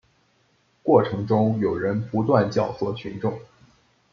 [0.81, 3.39] 过程中有人不断教唆群众